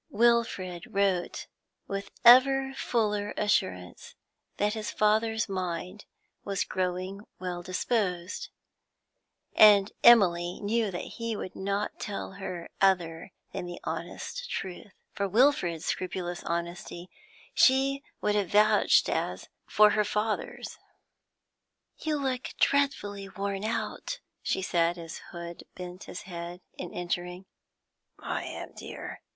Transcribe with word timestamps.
Wilfrid 0.09 0.87
wrote 0.95 1.45
with 1.87 2.09
ever 2.25 2.73
fuller 2.73 3.35
assurance 3.37 4.15
that 4.57 4.73
his 4.73 4.89
father's 4.89 5.47
mind 5.47 6.05
was 6.43 6.63
growing 6.63 7.27
well 7.37 7.61
disposed, 7.61 8.49
and 9.53 9.91
Emily 10.03 10.59
knew 10.59 10.89
that 10.89 11.19
he 11.21 11.35
would 11.35 11.55
not 11.55 11.99
tell 11.99 12.31
her 12.31 12.69
other 12.81 13.31
than 13.51 13.67
the 13.67 13.79
honest 13.83 14.49
truth. 14.49 14.91
For 15.13 15.27
Wilfrid's 15.29 15.85
scrupulous 15.85 16.43
honesty 16.45 17.11
she 17.53 18.01
would 18.21 18.33
have 18.33 18.49
vouched 18.49 19.07
as 19.07 19.49
for 19.67 19.91
her 19.91 20.03
father's. 20.03 20.79
'You 21.99 22.15
look 22.17 22.55
dreadfully 22.59 23.29
worn 23.29 23.63
out,' 23.63 24.19
she 24.41 24.63
said, 24.63 24.97
as 24.97 25.19
Hood 25.29 25.63
bent 25.75 26.05
his 26.05 26.23
head 26.23 26.61
in 26.73 26.91
entering. 26.91 27.45
'I 28.17 28.43
am, 28.45 28.71
dear. 28.75 29.21